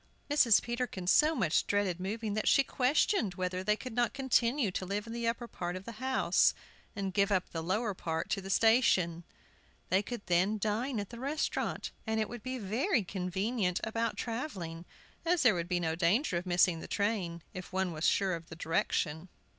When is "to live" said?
4.71-5.05